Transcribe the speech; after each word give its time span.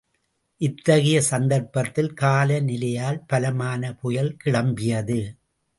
இத்தகைய 0.61 1.21
சந்தர்ப்பத்தில் 1.21 2.11
கால 2.13 2.59
நிலையால் 2.59 3.21
பலமான 3.27 3.93
புயல் 3.95 4.37
கிளம்பியது. 4.45 5.21